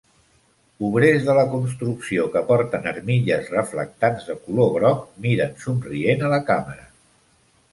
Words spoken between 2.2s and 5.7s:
que porten armilles reflectants de color groc miren